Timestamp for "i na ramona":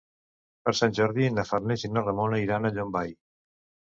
1.85-2.39